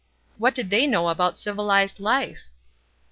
What 0.39 0.55
did 0.55 0.71
they 0.71 0.87
know 0.87 1.09
about 1.09 1.37
civilized 1.37 1.99
life? 1.99 2.47